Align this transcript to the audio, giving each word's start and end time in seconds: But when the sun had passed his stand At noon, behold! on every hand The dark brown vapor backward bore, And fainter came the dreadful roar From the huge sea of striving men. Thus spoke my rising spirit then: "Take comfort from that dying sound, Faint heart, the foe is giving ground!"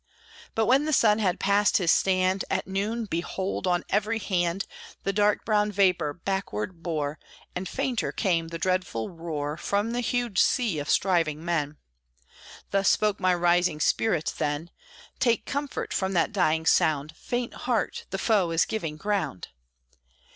But 0.55 0.65
when 0.65 0.85
the 0.85 0.93
sun 0.93 1.19
had 1.19 1.39
passed 1.39 1.77
his 1.77 1.91
stand 1.91 2.43
At 2.49 2.65
noon, 2.65 3.05
behold! 3.05 3.67
on 3.67 3.83
every 3.87 4.17
hand 4.17 4.65
The 5.03 5.13
dark 5.13 5.45
brown 5.45 5.71
vapor 5.71 6.11
backward 6.25 6.81
bore, 6.81 7.19
And 7.55 7.69
fainter 7.69 8.11
came 8.11 8.47
the 8.47 8.57
dreadful 8.57 9.11
roar 9.11 9.57
From 9.57 9.91
the 9.91 9.99
huge 10.01 10.39
sea 10.41 10.79
of 10.79 10.89
striving 10.89 11.45
men. 11.45 11.77
Thus 12.71 12.89
spoke 12.89 13.19
my 13.19 13.35
rising 13.35 13.79
spirit 13.79 14.33
then: 14.39 14.71
"Take 15.19 15.45
comfort 15.45 15.93
from 15.93 16.13
that 16.13 16.31
dying 16.31 16.65
sound, 16.65 17.13
Faint 17.15 17.53
heart, 17.53 18.07
the 18.09 18.17
foe 18.17 18.49
is 18.49 18.65
giving 18.65 18.97
ground!" 18.97 19.49